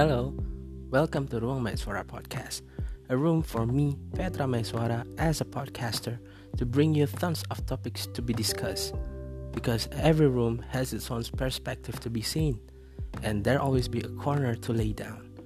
[0.00, 0.32] Hello,
[0.88, 2.64] welcome to Ruang Maiswara Podcast,
[3.12, 6.16] a room for me, Petra Maiswara, as a podcaster,
[6.56, 8.96] to bring you tons of topics to be discussed.
[9.52, 12.56] Because every room has its own perspective to be seen,
[13.20, 15.36] and there always be a corner to lay down.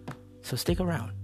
[0.46, 1.18] So stick around.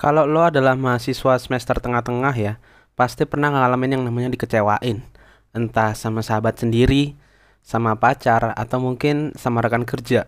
[0.00, 2.56] Kalau lo adalah mahasiswa semester tengah-tengah ya,
[2.96, 5.04] pasti pernah ngalamin yang namanya dikecewain.
[5.52, 7.12] Entah sama sahabat sendiri,
[7.68, 10.24] sama pacar, atau mungkin sama rekan kerja.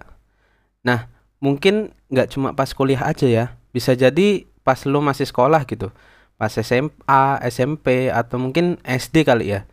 [0.84, 1.08] Nah,
[1.40, 3.44] mungkin nggak cuma pas kuliah aja ya.
[3.72, 5.88] Bisa jadi pas lo masih sekolah gitu.
[6.36, 9.64] Pas SMA, SMP, atau mungkin SD kali ya.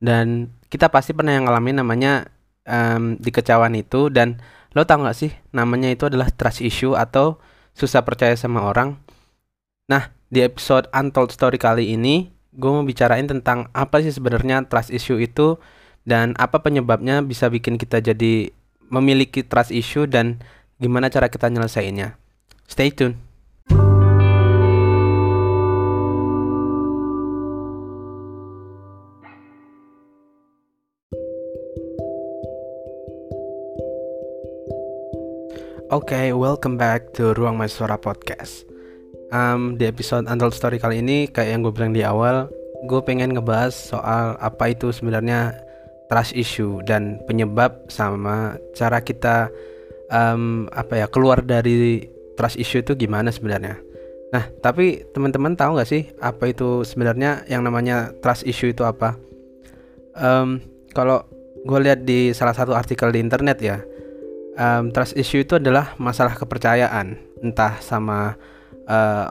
[0.00, 2.32] Dan kita pasti pernah yang ngalamin namanya
[2.64, 4.08] um, dikecewaan itu.
[4.08, 4.40] Dan
[4.72, 7.36] lo tau gak sih namanya itu adalah trust issue atau
[7.76, 8.96] susah percaya sama orang
[9.90, 14.88] Nah, di episode Untold Story kali ini, gue mau bicarain tentang apa sih sebenarnya trust
[14.88, 15.58] issue itu
[16.02, 18.50] dan apa penyebabnya bisa bikin kita jadi
[18.90, 20.42] memiliki trust issue dan
[20.82, 22.18] gimana cara kita nyelesainnya.
[22.66, 23.18] Stay tune.
[35.92, 38.64] Oke, okay, welcome back to Ruang Mahasiswa Podcast
[39.32, 42.52] um, di episode Untold Story kali ini kayak yang gue bilang di awal
[42.84, 45.56] gue pengen ngebahas soal apa itu sebenarnya
[46.12, 49.48] trust issue dan penyebab sama cara kita
[50.12, 52.04] um, apa ya keluar dari
[52.36, 53.80] trust issue itu gimana sebenarnya.
[54.28, 59.16] Nah tapi teman-teman tahu nggak sih apa itu sebenarnya yang namanya trust issue itu apa?
[60.12, 60.60] Um,
[60.92, 61.24] kalau
[61.64, 63.80] gue lihat di salah satu artikel di internet ya
[64.60, 67.16] um, trust issue itu adalah masalah kepercayaan.
[67.40, 68.36] Entah sama
[68.84, 69.28] uh,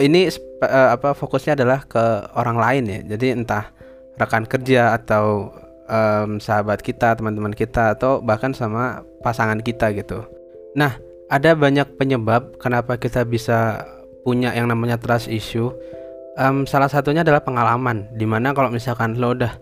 [0.00, 0.32] ini
[0.64, 3.00] uh, apa fokusnya adalah ke orang lain ya.
[3.16, 3.68] Jadi entah
[4.16, 5.52] rekan kerja atau
[5.92, 10.24] um, sahabat kita, teman-teman kita atau bahkan sama pasangan kita gitu.
[10.72, 10.96] Nah,
[11.28, 13.84] ada banyak penyebab kenapa kita bisa
[14.24, 15.68] punya yang namanya trust issue.
[16.40, 18.08] Um, salah satunya adalah pengalaman.
[18.16, 19.52] Di mana kalau misalkan lo udah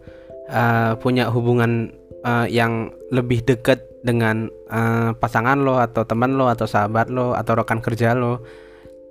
[0.54, 1.91] uh, punya hubungan
[2.22, 7.52] uh, yang lebih dekat dengan uh, pasangan lo atau teman lo atau sahabat lo atau
[7.58, 8.41] rekan kerja lo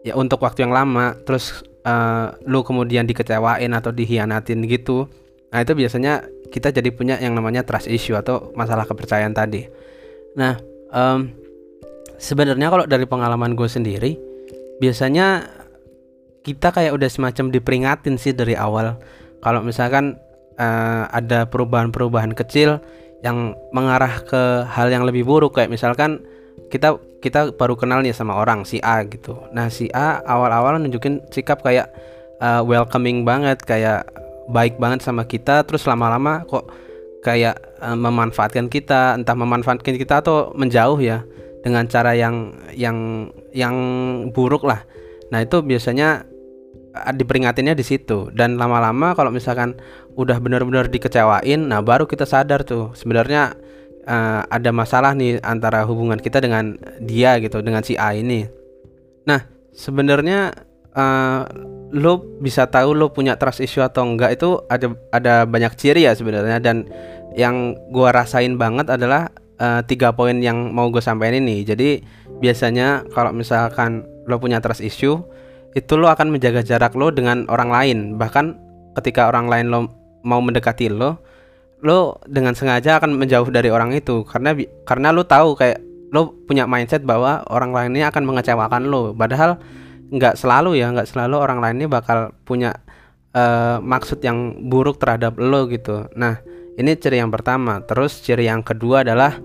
[0.02, 5.06] ya untuk waktu yang lama terus uh, lu kemudian dikecewain atau dihianatin gitu
[5.50, 9.70] nah itu biasanya kita jadi punya yang namanya trust issue atau masalah kepercayaan tadi
[10.34, 10.58] nah
[10.94, 11.30] um,
[12.20, 14.18] sebenarnya kalau dari pengalaman gue sendiri
[14.84, 15.50] biasanya
[16.44, 18.98] kita kayak udah semacam diperingatin sih dari awal
[19.40, 20.20] kalau misalkan
[20.60, 22.84] uh, ada perubahan-perubahan kecil
[23.20, 26.24] yang mengarah ke hal yang lebih buruk kayak misalkan
[26.72, 29.36] kita kita baru kenal nih sama orang si A gitu.
[29.52, 31.92] Nah si A awal-awal nunjukin sikap kayak
[32.40, 34.08] uh, welcoming banget, kayak
[34.50, 35.64] baik banget sama kita.
[35.64, 36.68] Terus lama-lama kok
[37.22, 41.24] kayak uh, memanfaatkan kita, entah memanfaatkan kita atau menjauh ya
[41.64, 43.76] dengan cara yang yang yang
[44.32, 44.88] buruk lah.
[45.30, 46.24] Nah itu biasanya
[46.96, 49.76] uh, diperingatinnya di situ dan lama-lama kalau misalkan
[50.16, 53.56] udah benar-benar dikecewain, nah baru kita sadar tuh sebenarnya
[54.08, 58.48] uh, ada masalah nih antara hubungan kita dengan dia gitu dengan si A ini.
[59.28, 59.44] Nah
[59.76, 60.56] sebenarnya
[60.96, 61.44] uh,
[61.90, 66.14] lo bisa tahu lo punya trust issue atau enggak itu ada ada banyak ciri ya
[66.14, 66.62] sebenarnya.
[66.62, 66.90] Dan
[67.34, 69.30] yang gua rasain banget adalah
[69.60, 71.62] uh, tiga poin yang mau gue sampaikan ini.
[71.68, 72.02] Jadi
[72.40, 75.20] biasanya kalau misalkan lo punya trust issue
[75.78, 77.98] itu lo akan menjaga jarak lo dengan orang lain.
[78.18, 78.46] Bahkan
[78.98, 79.80] ketika orang lain lo
[80.26, 81.22] mau mendekati lo
[81.80, 84.26] lo dengan sengaja akan menjauh dari orang itu.
[84.26, 84.56] Karena
[84.88, 85.80] karena lo tahu kayak
[86.10, 89.62] lo punya mindset bahwa orang lain ini akan mengecewakan lo padahal
[90.10, 92.74] nggak selalu ya nggak selalu orang lain ini bakal punya
[93.38, 96.42] uh, maksud yang buruk terhadap lo gitu nah
[96.80, 99.38] ini ciri yang pertama terus ciri yang kedua adalah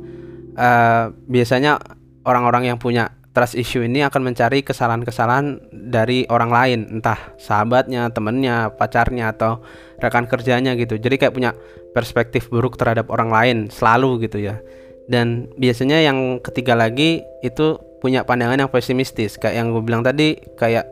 [0.57, 1.79] uh, biasanya
[2.25, 8.71] orang-orang yang punya trust issue ini akan mencari kesalahan-kesalahan dari orang lain, entah sahabatnya, temennya,
[8.79, 9.59] pacarnya atau
[9.99, 10.97] rekan kerjanya gitu.
[10.97, 11.51] Jadi kayak punya
[11.91, 14.63] perspektif buruk terhadap orang lain selalu gitu ya.
[15.05, 20.37] Dan biasanya yang ketiga lagi itu punya pandangan yang pesimistis, kayak yang gue bilang tadi,
[20.57, 20.89] kayak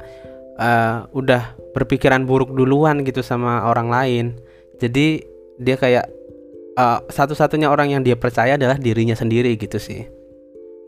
[0.61, 4.26] uh, udah berpikiran buruk duluan gitu sama orang lain.
[4.81, 5.25] Jadi
[5.61, 6.09] dia kayak
[6.76, 10.05] uh, satu-satunya orang yang dia percaya adalah dirinya sendiri gitu sih.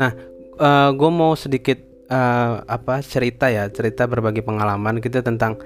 [0.01, 0.13] Nah,
[0.59, 1.79] uh, eh, gue mau sedikit
[2.11, 5.59] uh, apa cerita ya cerita berbagi pengalaman gitu tentang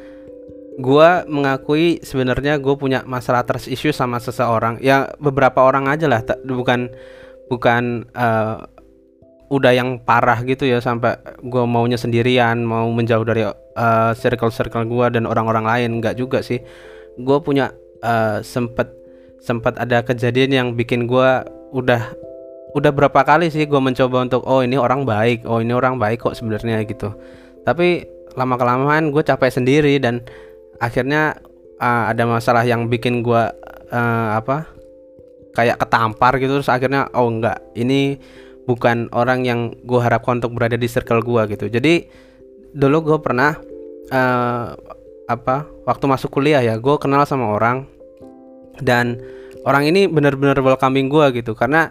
[0.79, 6.23] gue mengakui sebenarnya gue punya masalah trust issue sama seseorang ya beberapa orang aja lah
[6.47, 6.95] bukan
[7.49, 8.65] bukan uh,
[9.49, 14.85] udah yang parah gitu ya sampai gue maunya sendirian mau menjauh dari uh, circle circle
[14.85, 16.61] gue dan orang-orang lain nggak juga sih.
[17.17, 17.73] Gue punya
[18.05, 18.93] uh, sempet
[19.41, 21.31] sempat ada kejadian yang bikin gue
[21.73, 22.03] udah
[22.77, 26.21] udah berapa kali sih gue mencoba untuk oh ini orang baik oh ini orang baik
[26.29, 27.17] kok sebenarnya gitu.
[27.65, 28.05] Tapi
[28.37, 30.21] lama kelamaan gue capek sendiri dan
[30.79, 31.41] akhirnya
[31.81, 33.43] uh, ada masalah yang bikin gue
[33.91, 34.78] uh, apa
[35.59, 37.59] kayak ketampar gitu terus akhirnya oh enggak.
[37.75, 38.15] Ini
[38.63, 41.67] bukan orang yang gue harapkan untuk berada di circle gue gitu.
[41.67, 42.07] Jadi
[42.71, 43.59] dulu gue pernah
[44.15, 44.79] uh,
[45.27, 47.91] apa waktu masuk kuliah ya gue kenal sama orang.
[48.79, 49.19] Dan
[49.67, 51.91] orang ini benar-benar welcoming gue gitu karena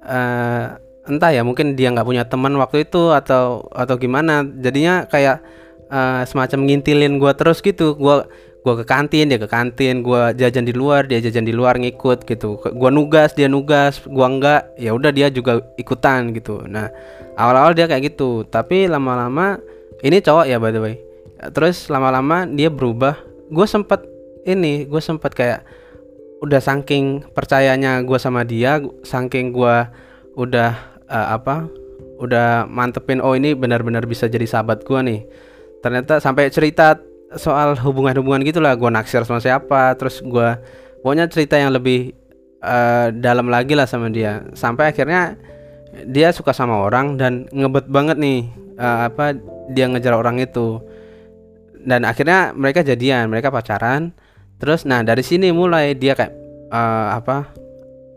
[0.00, 4.40] uh, entah ya mungkin dia nggak punya teman waktu itu atau atau gimana.
[4.40, 5.44] Jadinya kayak
[5.92, 7.92] uh, semacam ngintilin gue terus gitu.
[7.92, 8.24] Gue
[8.62, 12.22] gue ke kantin dia ke kantin gue jajan di luar dia jajan di luar ngikut
[12.22, 12.62] gitu.
[12.62, 16.62] Gue nugas dia nugas gue enggak ya udah dia juga ikutan gitu.
[16.70, 16.86] Nah
[17.34, 19.58] awal-awal dia kayak gitu tapi lama-lama
[20.06, 20.94] ini cowok ya by the way.
[21.50, 23.18] Terus lama-lama dia berubah.
[23.50, 24.06] Gue sempet
[24.46, 25.66] ini gue sempet kayak
[26.42, 29.76] udah saking percayanya gue sama dia saking gue
[30.38, 30.74] udah
[31.06, 31.66] uh, apa
[32.22, 35.20] udah mantepin oh ini benar-benar bisa jadi sahabat gue nih.
[35.82, 36.94] Ternyata sampai cerita
[37.36, 40.48] soal hubungan-hubungan gitulah gue naksir sama siapa terus gue
[41.02, 42.14] pokoknya cerita yang lebih
[42.62, 44.46] uh, dalam lagi lah sama dia.
[44.54, 45.36] Sampai akhirnya
[46.08, 48.48] dia suka sama orang dan ngebet banget nih
[48.78, 49.36] uh, apa
[49.74, 50.80] dia ngejar orang itu.
[51.82, 54.14] Dan akhirnya mereka jadian mereka pacaran.
[54.62, 56.32] Terus nah dari sini mulai dia kayak
[56.70, 57.50] uh, apa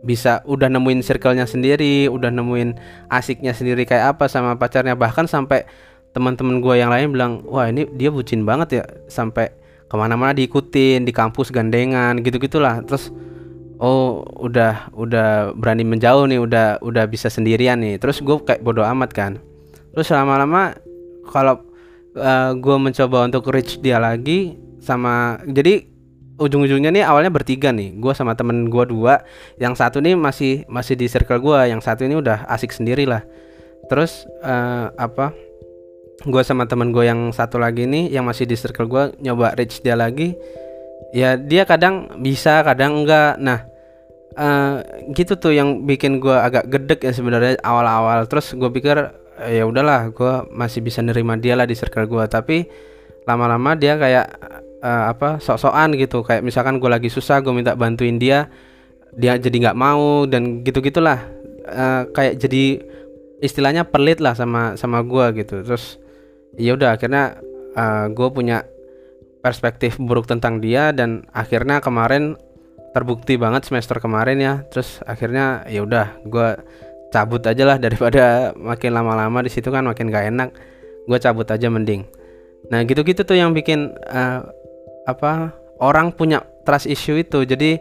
[0.06, 2.78] bisa udah nemuin circle-nya sendiri udah nemuin
[3.10, 4.94] asiknya sendiri kayak apa sama pacarnya.
[4.94, 5.66] Bahkan sampai
[6.16, 9.52] teman-teman gue yang lain bilang wah ini dia bucin banget ya sampai
[9.86, 13.12] ke mana-mana diikutin di kampus gandengan gitu gitulah terus
[13.80, 18.00] oh udah udah berani menjauh nih udah udah bisa sendirian nih.
[18.00, 19.32] Terus gue kayak bodoh amat kan.
[19.96, 20.76] Terus lama-lama
[21.28, 21.64] kalau
[22.16, 25.88] uh, gue mencoba untuk reach dia lagi sama jadi
[26.36, 29.24] ujung-ujungnya nih awalnya bertiga nih gue sama temen gue dua
[29.56, 33.24] yang satu nih masih masih di circle gue yang satu ini udah asik sendiri lah
[33.88, 35.32] terus uh, apa
[36.26, 39.80] gue sama temen gue yang satu lagi nih yang masih di circle gue nyoba reach
[39.86, 40.34] dia lagi.
[41.14, 43.38] Ya dia kadang bisa kadang enggak.
[43.38, 43.70] Nah
[44.36, 44.82] uh,
[45.14, 48.26] gitu tuh yang bikin gue agak gedek ya sebenarnya awal-awal.
[48.26, 48.98] Terus gue pikir
[49.46, 52.66] ya udahlah gue masih bisa nerima dia lah di circle gue tapi
[53.28, 54.26] lama-lama dia kayak
[54.82, 56.26] uh, apa sok-sokan gitu.
[56.26, 58.50] Kayak misalkan gue lagi susah gue minta bantuin dia
[59.16, 61.22] dia jadi nggak mau dan gitu gitulah
[61.70, 62.84] uh, kayak jadi
[63.40, 65.62] istilahnya pelit lah sama sama gue gitu.
[65.62, 66.02] Terus
[66.56, 67.40] ya udah akhirnya
[67.76, 68.64] uh, gue punya
[69.46, 72.34] perspektif buruk tentang dia dan akhirnya kemarin
[72.96, 74.54] terbukti banget semester kemarin ya.
[74.72, 76.50] Terus akhirnya ya udah gue
[77.14, 80.50] cabut aja lah daripada makin lama-lama di situ kan makin gak enak.
[81.06, 82.08] Gue cabut aja mending.
[82.74, 84.42] Nah gitu-gitu tuh yang bikin uh,
[85.06, 87.46] apa orang punya trust issue itu.
[87.46, 87.78] Jadi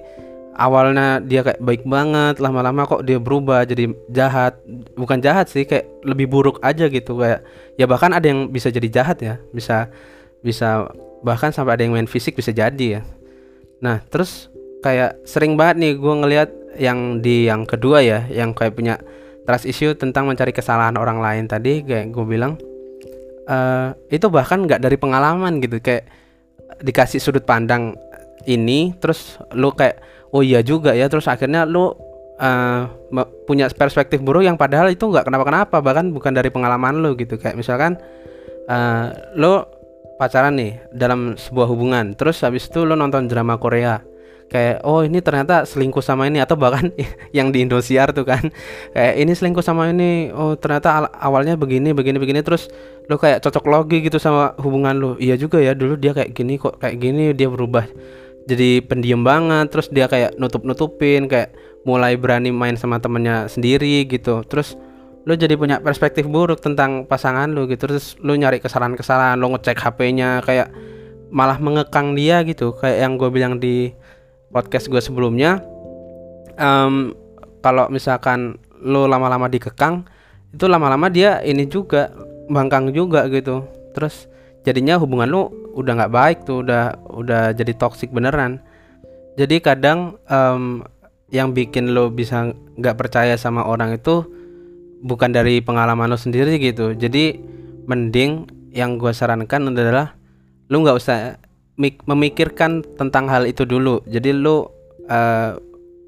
[0.54, 4.58] awalnya dia kayak baik banget lama-lama kok dia berubah jadi jahat.
[4.94, 7.42] Bukan jahat sih kayak lebih buruk aja gitu kayak
[7.74, 9.90] ya bahkan ada yang bisa jadi jahat ya bisa
[10.40, 10.88] bisa
[11.26, 13.02] bahkan sampai ada yang main fisik bisa jadi ya.
[13.82, 14.48] Nah terus
[14.84, 18.98] kayak sering banget nih gue ngelihat yang di yang kedua ya yang kayak punya
[19.44, 22.56] trust issue tentang mencari kesalahan orang lain tadi kayak gue bilang
[23.48, 25.80] uh, itu bahkan nggak dari pengalaman gitu.
[25.80, 26.08] Kayak
[26.82, 27.94] dikasih sudut pandang
[28.44, 30.00] ini terus lu kayak
[30.34, 31.94] oh iya juga ya terus akhirnya lu
[32.38, 32.82] uh,
[33.46, 37.38] punya perspektif buruk yang padahal itu nggak kenapa-kenapa bahkan bukan dari pengalaman lu gitu.
[37.38, 37.98] Kayak misalkan
[38.67, 39.62] uh, lu
[40.19, 44.03] pacaran nih dalam sebuah hubungan terus habis itu lu nonton drama Korea.
[44.44, 46.93] Kayak oh ini ternyata selingkuh sama ini atau bahkan
[47.36, 48.50] yang di Indosiar tuh kan.
[48.93, 52.69] Kayak ini selingkuh sama ini oh ternyata awalnya begini begini begini terus
[53.06, 56.56] lo kayak cocok logi gitu sama hubungan lo iya juga ya dulu dia kayak gini
[56.56, 57.84] kok kayak gini dia berubah
[58.44, 64.05] jadi pendiam banget terus dia kayak nutup nutupin kayak mulai berani main sama temennya sendiri
[64.08, 64.44] gitu.
[64.48, 64.77] Terus
[65.24, 67.89] lo jadi punya perspektif buruk tentang pasangan lo gitu.
[67.89, 70.69] Terus lo nyari kesalahan-kesalahan lo ngecek HP-nya kayak
[71.32, 72.77] malah mengekang dia gitu.
[72.77, 73.93] Kayak yang gue bilang di
[74.53, 75.65] podcast gue sebelumnya
[76.60, 77.17] um,
[77.65, 80.05] kalau misalkan lo lama-lama dikekang
[80.55, 82.13] itu lama-lama dia ini juga
[82.53, 83.65] bangkang juga gitu.
[83.96, 84.29] Terus
[84.64, 88.58] jadinya hubungan lo udah nggak baik tuh udah udah jadi toksik beneran
[89.36, 90.82] jadi kadang um,
[91.28, 94.24] yang bikin lo bisa nggak percaya sama orang itu
[95.04, 97.36] bukan dari pengalaman lo sendiri gitu jadi
[97.84, 100.16] mending yang gue sarankan adalah
[100.72, 101.38] lo nggak usah
[101.78, 104.02] memikirkan tentang hal itu dulu.
[104.06, 104.66] Jadi lu
[105.10, 105.58] uh,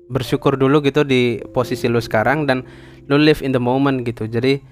[0.07, 2.63] bersyukur dulu gitu di posisi lu sekarang dan
[3.11, 4.31] lu live in the moment gitu.
[4.31, 4.63] Jadi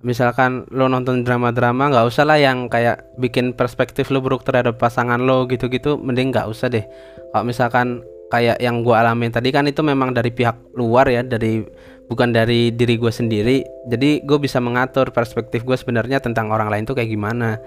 [0.00, 5.20] misalkan lo nonton drama-drama nggak usah lah yang kayak bikin perspektif lo buruk terhadap pasangan
[5.20, 6.84] lo gitu-gitu mending nggak usah deh.
[7.30, 8.00] Kalau misalkan
[8.32, 11.60] kayak yang gue alamin tadi kan itu memang dari pihak luar ya dari
[12.08, 13.60] bukan dari diri gue sendiri.
[13.86, 17.60] Jadi gue bisa mengatur perspektif gue sebenarnya tentang orang lain tuh kayak gimana.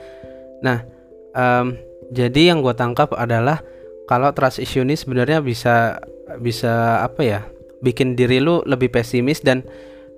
[0.66, 0.82] Nah
[1.38, 1.78] um,
[2.10, 3.62] jadi yang gue tangkap adalah
[4.10, 6.02] kalau trust issue ini sebenarnya bisa
[6.42, 7.42] bisa apa ya
[7.84, 9.62] bikin diri lu lebih pesimis dan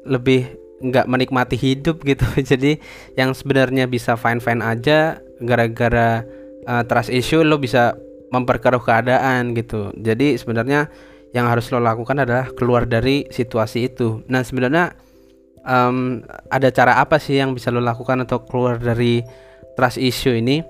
[0.06, 2.78] lebih nggak menikmati hidup gitu jadi
[3.16, 6.24] yang sebenarnya bisa fine fine aja gara-gara
[6.68, 7.96] uh, trust issue lo bisa
[8.34, 9.94] memperkeruh keadaan gitu.
[9.96, 10.90] Jadi sebenarnya
[11.32, 14.24] yang harus lo lakukan adalah keluar dari situasi itu.
[14.28, 14.96] Nah sebenarnya
[15.64, 19.22] um, ada cara apa sih yang bisa lo lakukan untuk keluar dari
[19.80, 20.64] trust issue ini?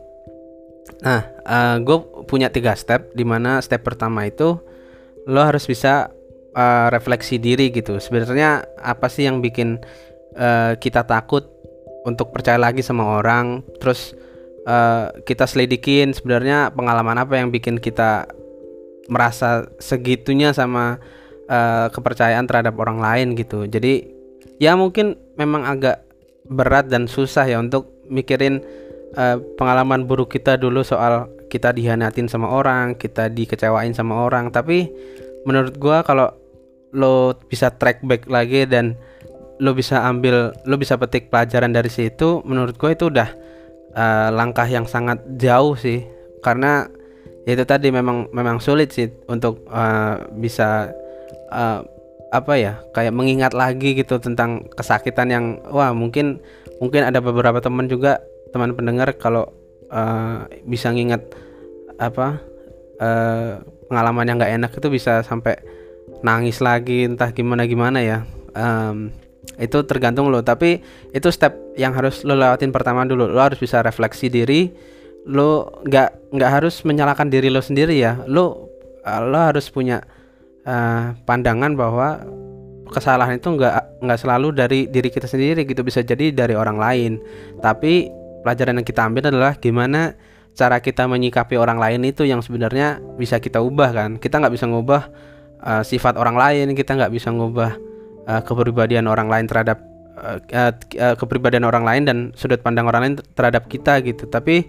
[1.02, 1.98] Nah, uh, gue
[2.30, 3.14] punya tiga step.
[3.18, 4.58] Di mana step pertama itu
[5.26, 6.14] lo harus bisa
[6.56, 8.00] uh, refleksi diri gitu.
[8.00, 9.84] Sebenarnya apa sih yang bikin
[10.40, 11.46] uh, kita takut
[12.08, 13.62] untuk percaya lagi sama orang?
[13.84, 14.16] Terus
[14.66, 18.26] uh, kita selidikin sebenarnya pengalaman apa yang bikin kita
[19.06, 20.98] merasa segitunya sama
[21.52, 23.70] uh, kepercayaan terhadap orang lain gitu.
[23.70, 24.10] Jadi
[24.58, 26.02] ya mungkin memang agak
[26.50, 28.62] berat dan susah ya untuk mikirin
[29.18, 34.50] uh, pengalaman buruk kita dulu soal kita dihianatin sama orang, kita dikecewain sama orang.
[34.50, 34.90] Tapi
[35.46, 36.34] menurut gua kalau
[36.96, 38.96] lo bisa track back lagi dan
[39.60, 43.30] lo bisa ambil, lo bisa petik pelajaran dari situ, menurut gue itu udah
[43.96, 46.04] uh, langkah yang sangat jauh sih.
[46.40, 46.88] Karena
[47.46, 50.90] itu tadi memang memang sulit sih untuk uh, bisa
[51.54, 51.86] uh,
[52.34, 56.42] apa ya kayak mengingat lagi gitu tentang kesakitan yang wah mungkin
[56.82, 59.46] mungkin ada beberapa teman juga teman pendengar kalau
[59.94, 61.22] uh, bisa ngingat
[62.02, 62.42] apa
[63.00, 65.56] uh, pengalaman yang nggak enak itu bisa sampai
[66.26, 68.26] nangis lagi entah gimana gimana ya.
[68.58, 69.14] Um,
[69.62, 70.82] itu tergantung lo tapi
[71.14, 73.30] itu step yang harus lo lewatin pertama dulu.
[73.30, 74.74] Lo harus bisa refleksi diri
[75.26, 78.26] lo nggak nggak harus menyalahkan diri lo sendiri ya.
[78.26, 78.74] Lo
[79.06, 80.02] eh, lo harus punya
[80.66, 82.26] uh, pandangan bahwa
[82.90, 87.12] kesalahan itu nggak nggak selalu dari diri kita sendiri gitu bisa jadi dari orang lain.
[87.62, 88.10] Tapi
[88.42, 90.18] pelajaran yang kita ambil adalah gimana
[90.56, 94.10] cara kita menyikapi orang lain itu yang sebenarnya bisa kita ubah kan.
[94.18, 95.35] Kita nggak bisa ngubah
[95.66, 97.76] uh, sifat orang lain kita nggak bisa ngubah
[98.30, 99.82] uh, kepribadian orang lain terhadap
[100.16, 104.30] uh, uh, kepribadian orang lain dan sudut pandang orang lain terhadap kita gitu.
[104.30, 104.66] Tapi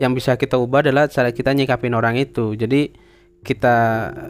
[0.00, 2.54] yang bisa kita ubah adalah cara kita nyikapin orang itu.
[2.56, 3.06] Jadi
[3.38, 3.76] kita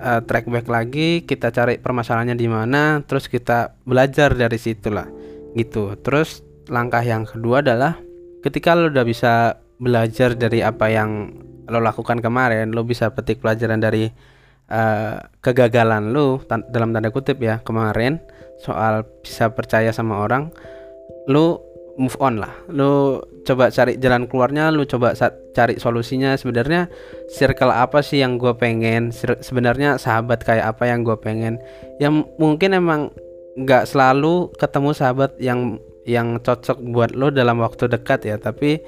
[0.05, 5.09] uh, track back lagi kita cari permasalahannya di mana terus kita belajar dari situlah
[5.57, 5.97] gitu.
[6.05, 7.97] Terus langkah yang kedua adalah
[8.45, 11.33] ketika lo udah bisa belajar dari apa yang
[11.69, 14.09] lo lakukan kemarin lo bisa petik pelajaran dari
[14.69, 18.21] uh, kegagalan lo dalam tanda kutip ya kemarin
[18.61, 20.51] soal bisa percaya sama orang
[21.29, 21.61] lu
[21.99, 22.55] move on lah.
[22.71, 25.13] Lu coba cari jalan keluarnya lu coba
[25.53, 26.39] cari solusinya.
[26.39, 26.87] Sebenarnya
[27.35, 29.11] circle apa sih yang gue pengen?
[29.43, 31.59] Sebenarnya sahabat kayak apa yang gue pengen?
[31.99, 33.11] Yang mungkin emang
[33.59, 38.81] nggak selalu ketemu sahabat yang yang cocok buat lo dalam waktu dekat ya tapi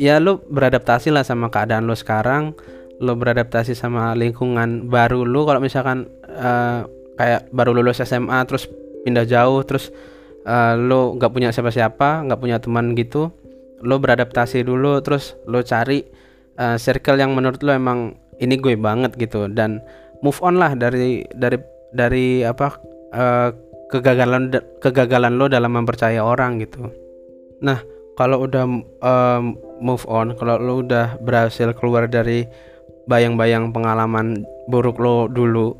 [0.00, 2.56] ya lo beradaptasi lah sama keadaan lo sekarang
[2.98, 6.86] lo beradaptasi sama lingkungan baru lo kalau misalkan uh,
[7.18, 8.66] kayak baru lulus SMA terus
[9.06, 9.94] pindah jauh terus
[10.46, 13.30] uh, lo nggak punya siapa-siapa nggak punya teman gitu
[13.82, 16.02] lo beradaptasi dulu terus lo cari
[16.58, 19.82] uh, circle yang menurut lo emang ini gue banget gitu dan
[20.22, 21.58] move on lah dari dari
[21.94, 22.78] dari apa
[23.14, 23.50] uh,
[23.88, 24.52] kegagalan
[24.82, 26.92] kegagalan lo dalam mempercaya orang gitu.
[27.64, 27.80] Nah
[28.18, 28.64] kalau udah
[29.02, 29.44] um,
[29.78, 32.44] move on kalau lo udah berhasil keluar dari
[33.08, 35.74] bayang-bayang pengalaman buruk lo dulu.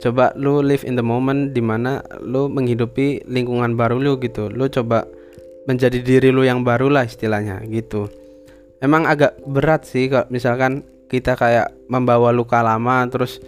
[0.00, 4.48] Coba lu live in the moment di mana lu menghidupi lingkungan baru lu gitu.
[4.48, 5.04] Lu coba
[5.68, 8.08] menjadi diri lu yang baru lah istilahnya gitu.
[8.80, 13.44] Emang agak berat sih kalau misalkan kita kayak membawa luka lama terus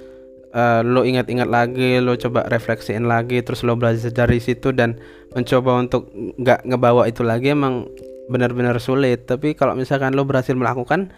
[0.52, 5.00] uh, lu ingat-ingat lagi lu coba refleksiin lagi terus lu belajar dari situ dan
[5.32, 7.88] mencoba untuk nggak ngebawa itu lagi emang
[8.28, 9.24] benar-benar sulit.
[9.24, 11.10] Tapi kalau misalkan lo berhasil melakukan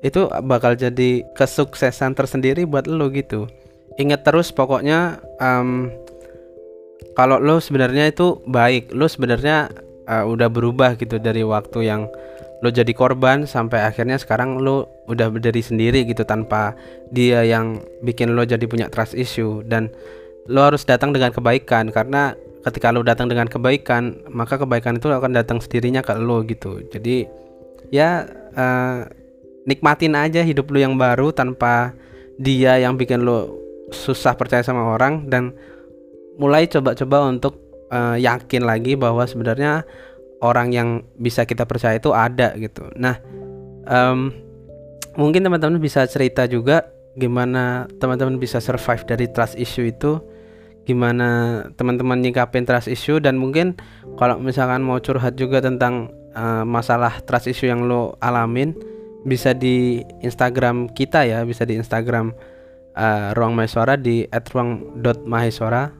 [0.00, 3.48] itu bakal jadi kesuksesan tersendiri buat lo gitu.
[4.00, 5.92] Ingat terus pokoknya um,
[7.12, 9.68] kalau lo sebenarnya itu baik lo sebenarnya
[10.08, 12.08] uh, udah berubah gitu dari waktu yang
[12.60, 16.76] lo jadi korban sampai akhirnya sekarang lo udah berdiri sendiri gitu tanpa
[17.12, 19.60] dia yang bikin lo jadi punya trust issue.
[19.68, 19.92] Dan
[20.48, 22.32] lo harus datang dengan kebaikan karena
[22.64, 26.80] ketika lo datang dengan kebaikan maka kebaikan itu akan datang sendirinya ke lo gitu.
[26.88, 27.28] Jadi
[27.92, 28.24] ya
[28.56, 29.19] uh,
[29.68, 31.92] nikmatin aja hidup lo yang baru tanpa
[32.40, 35.52] dia yang bikin lo susah percaya sama orang dan
[36.40, 37.60] mulai coba-coba untuk
[37.92, 39.84] uh, yakin lagi bahwa sebenarnya
[40.40, 40.88] orang yang
[41.20, 42.88] bisa kita percaya itu ada gitu.
[42.96, 43.20] Nah,
[43.84, 44.32] um,
[45.18, 46.88] mungkin teman-teman bisa cerita juga
[47.18, 50.22] gimana teman-teman bisa survive dari trust issue itu
[50.86, 53.76] gimana teman-teman nyikapin trust issue dan mungkin
[54.16, 58.72] kalau misalkan mau curhat juga tentang uh, masalah trust issue yang lo alamin
[59.24, 62.32] bisa di Instagram kita ya bisa di Instagram
[62.96, 65.92] uh, ruang mahasiswa di @ruang.mahasiswa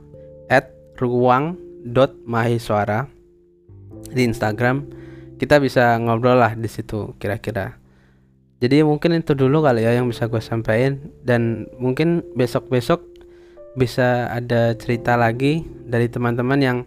[1.01, 3.09] @ruang.mahasiswa
[4.11, 4.77] di Instagram.
[5.41, 7.81] Kita bisa ngobrol lah di situ kira-kira.
[8.61, 11.01] Jadi mungkin itu dulu kali ya yang bisa gue sampaikan.
[11.25, 13.01] Dan mungkin besok-besok
[13.73, 16.79] bisa ada cerita lagi dari teman-teman yang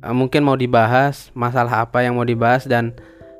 [0.00, 2.96] uh, mungkin mau dibahas masalah apa yang mau dibahas dan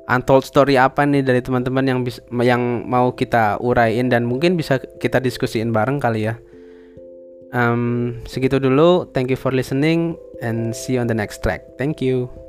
[0.09, 4.77] untold story apa nih dari teman-teman yang bis, yang mau kita uraiin dan mungkin bisa
[5.01, 6.37] kita diskusiin bareng kali ya.
[7.55, 9.07] Um, segitu dulu.
[9.15, 11.63] Thank you for listening and see you on the next track.
[11.79, 12.44] Thank you.